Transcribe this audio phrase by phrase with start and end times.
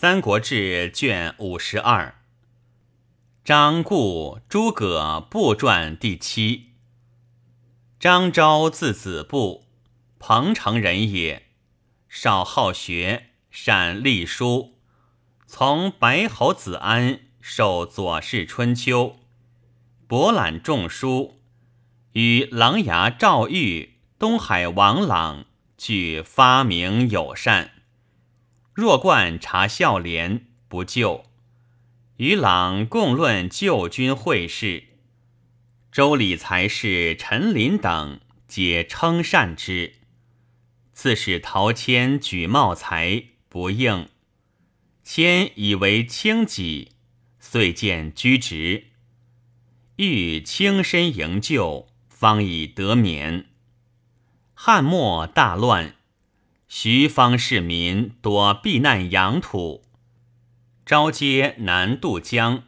[0.00, 2.14] 三国志》卷五十二，
[3.44, 6.74] 张固、诸葛部传第七。
[7.98, 9.64] 张昭字子布，
[10.20, 11.48] 彭城人也。
[12.08, 14.78] 少好学，善隶书，
[15.48, 19.04] 从白侯子安受《左氏春秋》，
[20.06, 21.40] 博览众书，
[22.12, 27.72] 与琅琊赵玉、东海王朗俱发明友善。
[28.78, 31.24] 若冠察孝廉，不就。
[32.18, 34.84] 与朗共论旧军会事，
[35.90, 39.94] 周礼才士陈琳等皆称善之。
[40.92, 44.08] 刺史陶谦举茂才，不应。
[45.02, 46.92] 谦以为轻己，
[47.40, 48.84] 遂见居职。
[49.96, 53.46] 欲轻身营救，方以得免。
[54.54, 55.96] 汉末大乱。
[56.70, 59.84] 徐方市民多避难养土，
[60.84, 62.64] 昭接南渡江。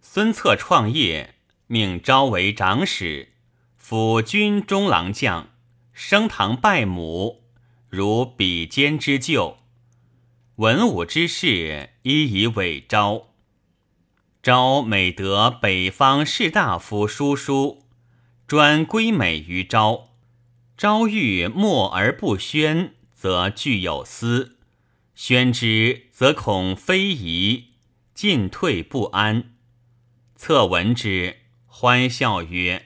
[0.00, 1.36] 孙策创业，
[1.68, 3.28] 命昭为长史，
[3.76, 5.50] 辅军中郎将，
[5.92, 7.44] 升堂拜母，
[7.88, 9.58] 如比肩之旧。
[10.56, 13.28] 文武之士一以委昭。
[14.42, 17.84] 昭每得北方士大夫书书，
[18.48, 20.08] 专归美于昭。
[20.76, 22.96] 昭欲默而不宣。
[23.24, 24.58] 则具有私，
[25.14, 27.68] 宣之则恐非宜，
[28.12, 29.54] 进退不安。
[30.36, 32.84] 策闻之，欢笑曰：“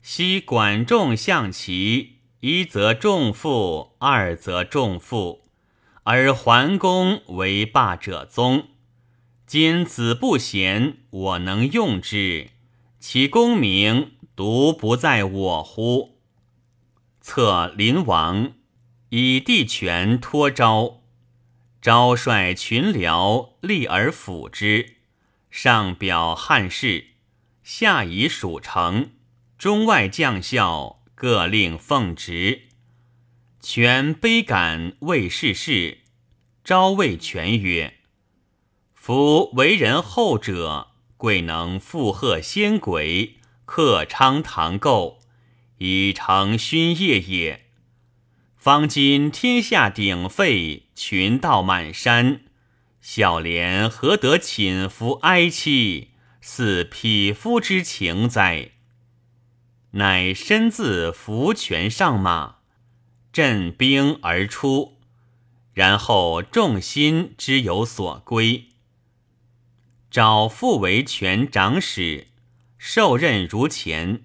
[0.00, 5.42] 昔管仲象棋，一则重负，二则重负，
[6.04, 8.68] 而桓公为霸者宗。
[9.46, 12.48] 今子不贤，我能用之，
[12.98, 16.16] 其功名独不在我乎？”
[17.20, 18.54] 策临王。
[19.14, 21.02] 以地权托昭，
[21.82, 24.96] 昭率群僚立而辅之，
[25.50, 27.08] 上表汉室，
[27.62, 29.10] 下以蜀城，
[29.58, 32.68] 中外将校各令奉职。
[33.60, 35.98] 权悲感谓世事，
[36.64, 37.98] 昭谓权曰
[38.96, 43.36] ：“夫为人后者，贵能附和先鬼，
[43.66, 45.20] 克昌唐构，
[45.76, 47.66] 以成勋业也。”
[48.62, 52.42] 方今天下鼎沸，群盗满山，
[53.00, 58.70] 小廉何得寝服哀戚，似匹夫之情哉？
[59.94, 62.58] 乃身自扶权上马，
[63.32, 65.00] 振兵而出，
[65.74, 68.68] 然后众心之有所归。
[70.08, 72.28] 找父为权长史，
[72.78, 74.22] 受任如前。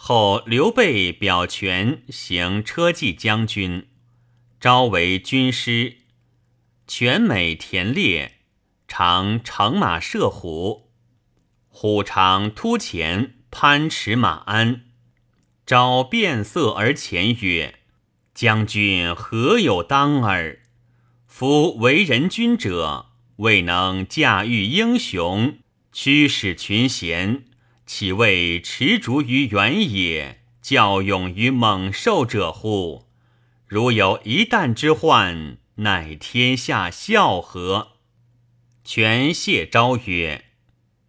[0.00, 3.88] 后刘备表权行车骑将军，
[4.60, 5.96] 招为军师。
[6.86, 8.36] 权美田猎，
[8.86, 10.92] 常乘马射虎，
[11.68, 14.84] 虎常突前攀驰马鞍。
[15.66, 17.80] 昭变色而前曰
[18.32, 20.60] ：“将军何有当耳？
[21.26, 23.06] 夫为人君者，
[23.38, 25.58] 未能驾驭英雄，
[25.92, 27.44] 驱使群贤。”
[27.88, 33.06] 岂谓持竹于原野，教勇于猛兽者乎？
[33.66, 37.92] 如有一旦之患，乃天下笑何？
[38.84, 40.44] 权谢昭曰：“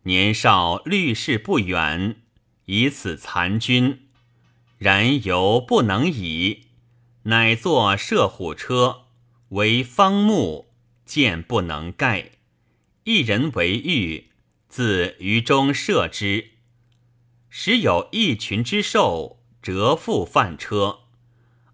[0.03, 2.15] 年少虑事不远，
[2.67, 4.07] 以此残军。
[4.77, 6.67] 然犹不能已，
[7.23, 9.01] 乃作射虎车，
[9.49, 10.69] 为方木，
[11.05, 12.29] 箭不能盖。
[13.03, 14.29] 一人为御，
[14.69, 16.51] 自于中射之。”
[17.49, 20.99] 时有一群之兽折腹犯车，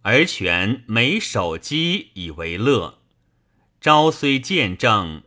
[0.03, 2.99] 而权每手击以为乐。
[3.81, 5.23] 昭虽见证，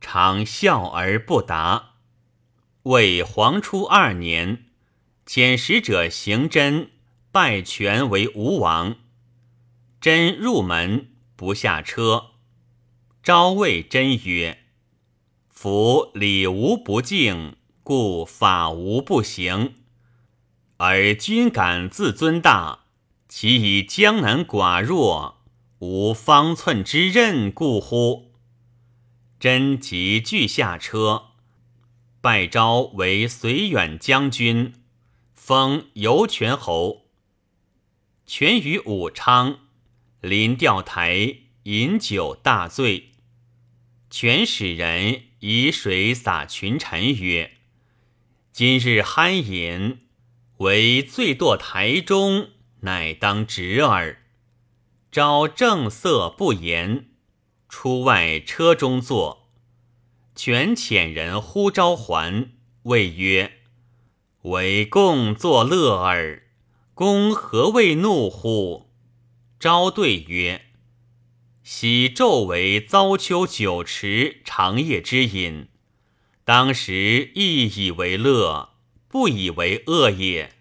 [0.00, 1.92] 常笑而不答。
[2.82, 4.64] 为黄初二年，
[5.24, 6.90] 遣使者行真
[7.30, 8.96] 拜权为吴王。
[10.00, 12.32] 真入门不下车，
[13.22, 14.64] 昭谓真曰
[15.48, 17.54] ：“夫礼无不敬，
[17.84, 19.76] 故法无不行。”
[20.84, 22.86] 而君敢自尊大，
[23.28, 25.44] 其以江南寡弱，
[25.78, 28.32] 无方寸之任故乎？
[29.38, 31.26] 真即俱下车，
[32.20, 34.72] 拜昭为绥远将军，
[35.36, 37.06] 封游泉侯。
[38.26, 39.60] 权于武昌，
[40.20, 43.12] 临钓台饮酒大醉，
[44.10, 47.52] 权使人以水洒群臣曰
[48.50, 50.00] ：“今日酣饮。”
[50.62, 52.50] 为醉堕台中，
[52.82, 54.18] 乃当直耳。
[55.10, 57.08] 昭正色不言，
[57.68, 59.48] 出外车中坐，
[60.36, 62.52] 权遣人呼召还，
[62.84, 63.54] 谓曰
[64.42, 66.44] ：“为共作乐耳，
[66.94, 68.92] 公何谓怒乎？”
[69.58, 70.66] 昭对曰
[71.64, 75.66] ：“昔纣为遭丘酒池，长夜之饮，
[76.44, 78.71] 当时亦以为乐，
[79.12, 80.54] 不以为恶也。”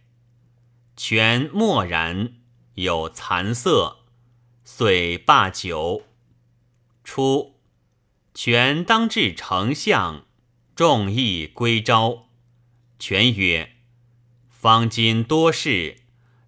[0.97, 2.33] 权默然，
[2.73, 3.99] 有惭色，
[4.65, 6.03] 遂罢酒。
[7.03, 7.55] 初，
[8.33, 10.25] 权当至丞相，
[10.75, 12.27] 众议归昭。
[12.99, 13.77] 权曰
[14.49, 16.01] ：“方今多事，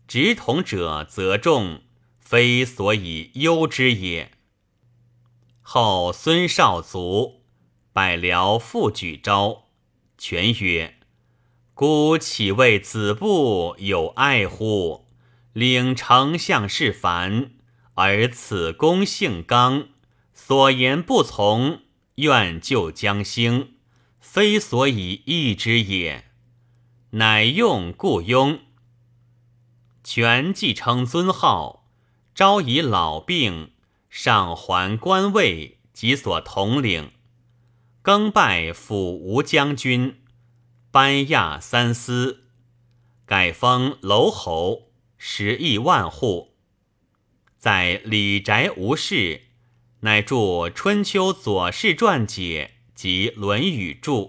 [0.06, 1.84] 执统者则众，
[2.20, 4.32] 非所以忧之也。”
[5.64, 7.42] 后孙少卒，
[7.94, 9.70] 百僚复举昭。
[10.18, 11.00] 权曰
[11.74, 15.08] ：“孤岂为子部有爱乎？
[15.54, 17.52] 领丞相事烦，
[17.96, 19.88] 而此公性刚。”
[20.36, 21.82] 所言不从，
[22.16, 23.76] 愿救将兴，
[24.20, 26.26] 非所以易之也。
[27.12, 28.60] 乃用故庸。
[30.04, 31.88] 权继承尊号，
[32.36, 33.72] 昭以老病，
[34.10, 37.12] 上还官位及所统领，
[38.02, 40.23] 更拜辅吴将军，
[40.94, 42.44] 班亚三司，
[43.26, 46.54] 改封楼侯，十亿万户，
[47.58, 49.42] 在李宅无事。
[50.02, 50.36] 乃著
[50.72, 54.22] 《春秋左氏传解》及《论语注》。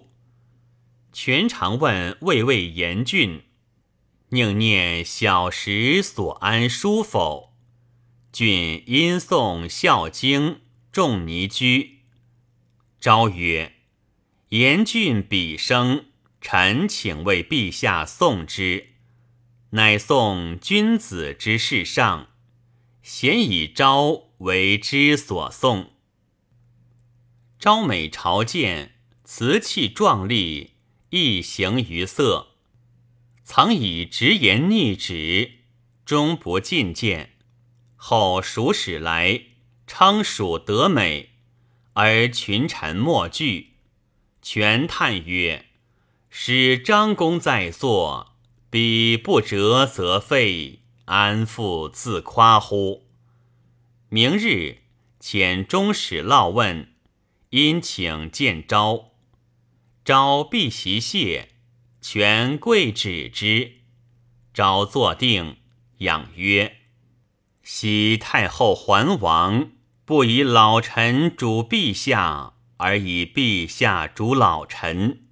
[1.13, 3.43] 全常问魏魏严峻，
[4.31, 7.53] 宁念小时所安书否？
[8.33, 10.53] 俊因诵《孝经》，
[10.91, 11.99] 仲尼居。
[12.99, 13.75] 昭曰
[14.49, 16.07] ：“严峻彼生，
[16.45, 18.91] 臣请为陛下送之。”
[19.75, 22.29] 乃送君子之事上，
[23.03, 24.35] 咸以昭。
[24.39, 25.93] 为之所送。
[27.59, 30.73] 昭美朝见，辞气壮丽，
[31.11, 32.49] 一形于色。
[33.43, 35.61] 曾以直言逆旨，
[36.05, 37.37] 终不进谏。
[37.97, 39.41] 后蜀使来，
[39.87, 41.31] 称蜀德美，
[41.95, 43.77] 而群臣莫惧。
[44.43, 45.65] 权叹曰
[46.37, 48.35] ：“使张公在座，
[48.69, 53.07] 彼不折则废，安复自夸乎？”
[54.11, 54.79] 明日，
[55.21, 56.89] 遣中使劳问，
[57.51, 59.13] 因请见昭。
[60.05, 61.51] 昭必席谢，
[62.01, 63.75] 权跪止之。
[64.53, 65.59] 昭坐定，
[65.99, 66.79] 仰曰
[67.63, 69.71] ：“昔太后还王，
[70.05, 75.24] 不以老臣主陛下，而以陛下主老臣，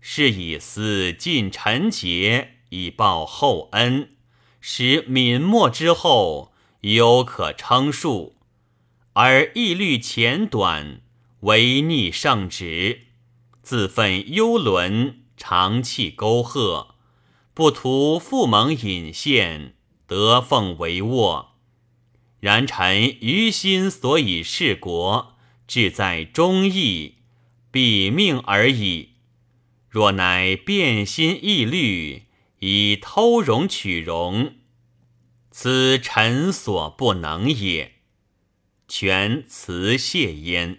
[0.00, 4.10] 是以思尽臣节，以报厚恩，
[4.60, 6.48] 使泯没之后。”
[6.82, 8.36] 犹可称述，
[9.12, 11.02] 而义虑浅短，
[11.40, 13.02] 违逆圣旨，
[13.62, 16.94] 自愤幽沦，长气沟壑，
[17.52, 19.74] 不图复蒙引献，
[20.06, 21.50] 得奉为沃。
[22.40, 25.36] 然臣于心所以事国，
[25.66, 27.16] 志在忠义，
[27.70, 29.09] 彼命而已。
[29.90, 32.22] 若乃变心易虑，
[32.60, 34.54] 以偷容取容。
[35.50, 37.94] 此臣所不能也。
[38.86, 40.78] 权辞谢焉。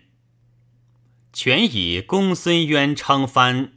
[1.33, 3.73] 权以公孙渊称藩，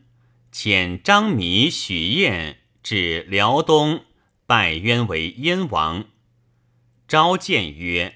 [0.52, 4.04] 遣张弥、许燕至辽东，
[4.46, 6.06] 拜渊为燕王。
[7.08, 8.14] 召见曰：“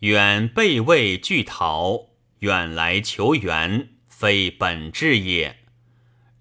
[0.00, 5.61] 远备位拒逃，远来求援，非本志也。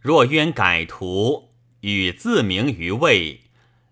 [0.01, 3.41] 若冤改图，与自明于魏，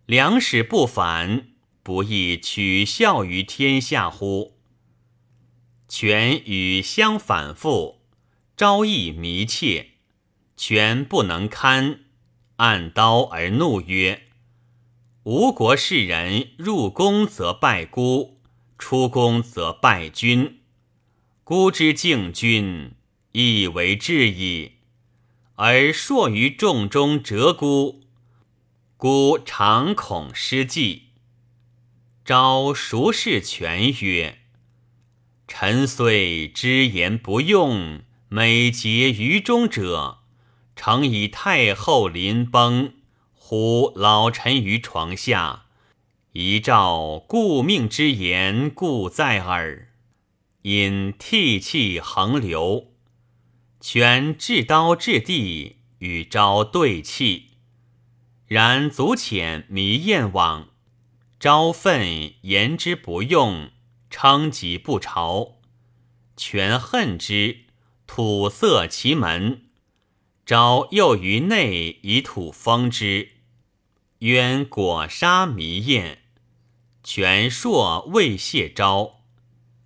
[0.05, 1.45] 良使不反。”
[1.81, 4.59] 不亦取笑于天下乎？
[5.87, 8.01] 权与相反复，
[8.55, 9.93] 朝议弥切，
[10.55, 12.01] 权不能堪，
[12.57, 14.23] 按刀而怒曰
[15.23, 18.39] ：“吴国士人入宫则拜孤，
[18.77, 20.59] 出宫则拜君。
[21.43, 22.91] 孤之敬君，
[23.31, 24.73] 亦为至矣。
[25.61, 27.99] 而硕于众中折孤，
[28.95, 31.09] 孤常恐失计。”
[32.23, 34.39] 昭孰是权曰
[35.49, 40.19] ：“臣虽知言不用，美结于中者，
[40.77, 42.93] 诚以太后临崩，
[43.33, 45.65] 呼老臣于床下，
[46.31, 49.89] 遗诏顾命之言，故在耳。
[50.61, 52.88] 因涕泣横流，
[53.79, 57.51] 权至刀至地，与昭对泣。
[58.47, 60.69] 然足遣迷燕往。”
[61.39, 63.71] 昭愤言之不用，
[64.09, 65.59] 称疾不朝。
[66.35, 67.61] 权恨之，
[68.05, 69.69] 土塞其门。
[70.45, 73.29] 昭又于内以土封之，
[74.17, 76.23] 渊果杀迷燕。
[77.05, 79.21] 权硕未谢昭，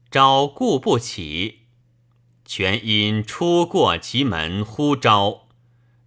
[0.09, 1.62] 昭顾不起。
[2.45, 5.47] 全因出过其门呼昭，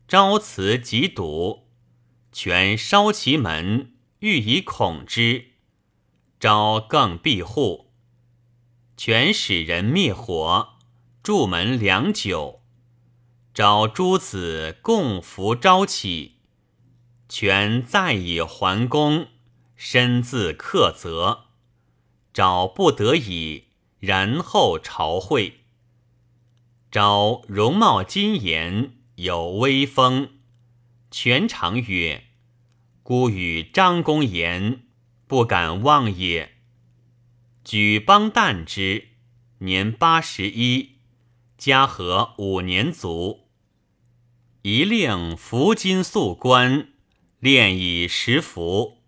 [0.07, 1.69] 昭辞即堵。
[2.31, 5.53] 全烧其门，欲以恐之。
[6.39, 7.93] 昭更闭户。
[8.97, 10.75] 全使人灭火，
[11.23, 12.61] 筑门良久。
[13.55, 16.37] 昭诸子共扶昭起，
[17.29, 19.29] 全再以还宫。
[19.75, 21.47] 身自克责，
[22.33, 23.65] 昭不得已，
[23.99, 25.66] 然后朝会。
[26.91, 30.31] 昭容貌金颜，有威风。
[31.11, 32.25] 权常曰
[33.03, 34.83] ：“孤与张公言，
[35.27, 36.53] 不敢忘也。”
[37.65, 39.09] 举邦旦之，
[39.59, 40.99] 年八十一，
[41.59, 43.49] 嘉禾五年卒。
[44.63, 46.89] 一令服金素冠，
[47.41, 48.99] 练以十服。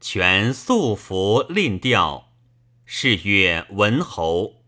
[0.00, 2.32] 权素服令调，
[2.84, 4.61] 是曰文侯。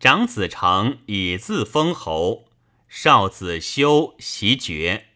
[0.00, 2.46] 长子成以自封侯，
[2.88, 5.06] 少子修袭爵。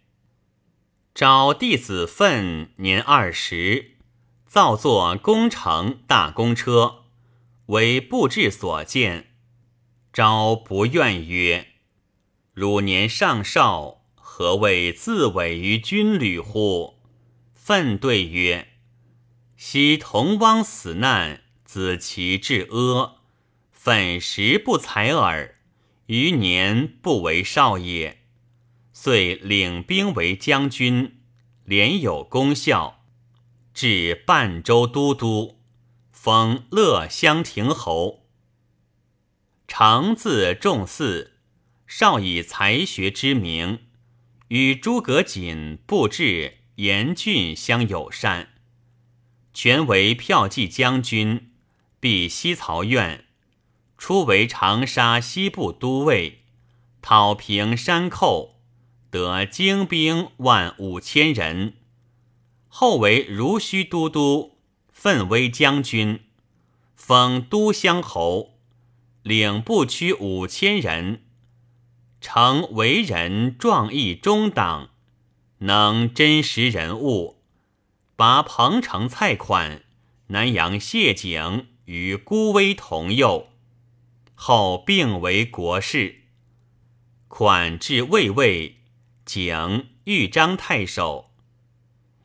[1.15, 3.97] 昭弟子奋年二十，
[4.47, 7.05] 造作工程大公车，
[7.67, 9.35] 为布置所见。
[10.13, 11.69] 昭不愿曰
[12.55, 16.99] ：“汝年尚少，何谓自委于军旅乎？”
[17.53, 18.69] 奋对曰。
[19.57, 23.18] 昔同汪死难，子其至阿，
[23.89, 25.55] 粉时不才耳。
[26.09, 28.19] 余年不为少也，
[28.93, 31.23] 遂领兵为将军，
[31.65, 33.03] 连有功效，
[33.73, 35.63] 至半州都督，
[36.13, 38.27] 封乐乡亭侯。
[39.67, 41.31] 常字仲嗣，
[41.87, 43.87] 少以才学之名，
[44.49, 48.51] 与诸葛瑾、布置严峻相友善。
[49.55, 51.55] 权为骠骑将军，
[51.99, 53.25] 避西曹院，
[53.99, 56.45] 初为长沙西部都尉，
[57.03, 58.55] 讨平山寇，
[59.11, 61.75] 得精兵万五千人。
[62.69, 66.21] 后为如须都督，奋威将军，
[66.95, 68.55] 封都乡侯，
[69.23, 71.25] 领步驱五千人。
[72.21, 74.91] 成为人壮义中党，
[75.59, 77.43] 能真实人物。
[78.17, 79.83] 拔彭城蔡款、
[80.29, 83.49] 南阳谢景与孤威同幼，
[84.41, 86.21] 后并为国士。
[87.27, 88.77] 款至魏尉，
[89.25, 91.33] 景豫章太守。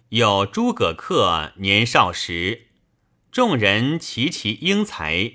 [0.10, 2.67] 有诸葛恪年少时，
[3.32, 5.34] 众人齐其英才。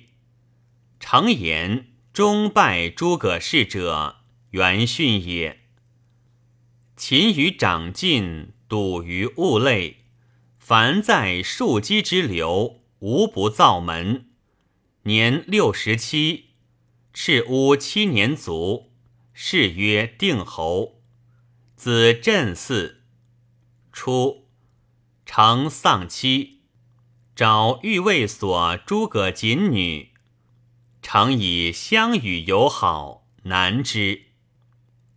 [1.00, 4.18] 常言终拜诸葛氏者，
[4.50, 5.58] 元训也。
[6.96, 10.04] 勤于长进，笃于物类。
[10.60, 14.30] 凡在庶几之流，无不造门。
[15.04, 16.47] 年六十七，
[17.20, 18.92] 赤乌七年卒，
[19.34, 21.02] 谥曰定侯。
[21.74, 22.98] 子镇嗣。
[23.92, 24.46] 初，
[25.26, 26.60] 成丧妻，
[27.34, 30.12] 找欲卫所诸葛瑾女，
[31.02, 34.26] 常以相与友好，难之。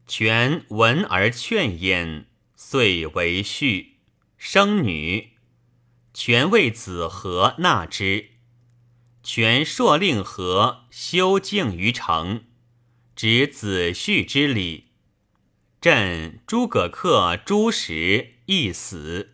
[0.08, 3.90] 权闻而劝焉，遂为婿，
[4.40, 5.34] 生女。
[6.16, 8.31] 权为子和纳之，
[9.24, 12.44] 权朔令和修敬于城，
[13.16, 14.86] 执子婿之礼。
[15.80, 19.34] 朕诸葛恪诸时亦死。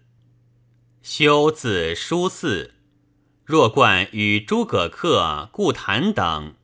[1.01, 2.71] 修字叔嗣，
[3.43, 6.55] 若冠与诸葛恪、顾谭等，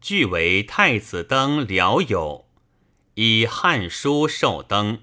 [0.00, 2.46] 俱为太子登僚友，
[3.14, 5.00] 以《汉书》授登，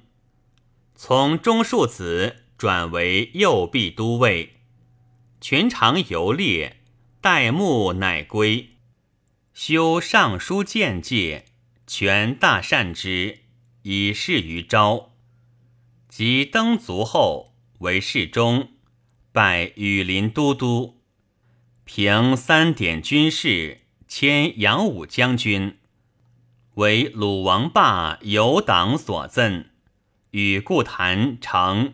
[0.96, 2.38] 从中庶子。
[2.56, 4.62] 转为右弼都尉，
[5.42, 6.83] 全常游猎，
[7.24, 8.72] 待木乃归。
[9.54, 11.46] 修尚书见戒，
[11.88, 13.44] 权大善之，
[13.84, 15.14] 以示于昭。
[16.10, 18.72] 即登卒后，为侍中，
[19.32, 21.00] 拜羽林都督，
[21.86, 25.78] 平三点军事，迁扬武将军，
[26.74, 29.68] 为鲁王霸有党所赠，
[30.32, 31.94] 与故谈成。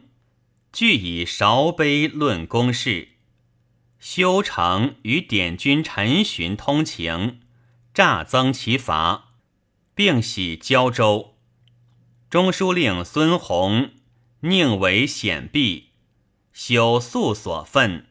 [0.73, 3.08] 俱以韶碑论公事，
[3.99, 7.41] 修成与典军陈寻通情，
[7.93, 9.33] 诈增其罚，
[9.93, 11.35] 并徙胶州。
[12.29, 13.91] 中书令孙弘
[14.41, 15.89] 宁为显避，
[16.53, 18.07] 修素所愤，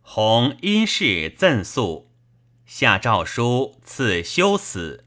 [0.00, 2.10] 弘因事赠素，
[2.64, 5.06] 下诏书赐修死，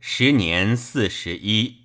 [0.00, 1.79] 时年四十一。